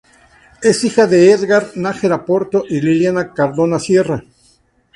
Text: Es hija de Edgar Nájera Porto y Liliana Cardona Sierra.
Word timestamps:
Es 0.63 0.83
hija 0.83 1.05
de 1.05 1.29
Edgar 1.29 1.73
Nájera 1.75 2.25
Porto 2.25 2.63
y 2.67 2.81
Liliana 2.81 3.33
Cardona 3.35 3.77
Sierra. 3.77 4.23